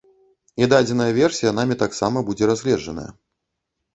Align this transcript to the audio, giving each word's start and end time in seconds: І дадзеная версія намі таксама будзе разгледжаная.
І 0.61 0.67
дадзеная 0.71 1.07
версія 1.17 1.51
намі 1.59 1.77
таксама 1.83 2.23
будзе 2.29 2.49
разгледжаная. 2.53 3.09